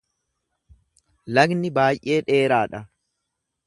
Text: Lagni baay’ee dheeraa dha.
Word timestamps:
Lagni 1.37 1.73
baay’ee 1.79 2.19
dheeraa 2.31 2.67
dha. 2.75 2.85